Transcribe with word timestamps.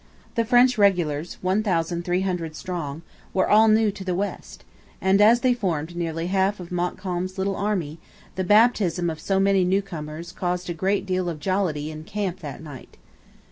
The 0.33 0.45
French 0.45 0.79
regulars, 0.79 1.37
1,300 1.43 2.55
strong, 2.55 3.03
were 3.35 3.47
all 3.47 3.67
new 3.67 3.91
to 3.91 4.03
the 4.03 4.15
West, 4.15 4.63
and, 4.99 5.21
as 5.21 5.41
they 5.41 5.53
formed 5.53 5.95
nearly 5.95 6.25
half 6.25 6.59
of 6.59 6.71
Montcalm's 6.71 7.37
little 7.37 7.55
army, 7.55 7.99
the 8.33 8.43
'baptism' 8.43 9.11
of 9.11 9.19
so 9.19 9.39
many 9.39 9.63
newcomers 9.63 10.31
caused 10.31 10.71
a 10.71 10.73
great 10.73 11.05
deal 11.05 11.29
of 11.29 11.39
jollity 11.39 11.91
in 11.91 12.03
camp 12.03 12.39
that 12.39 12.63
night. 12.63 12.97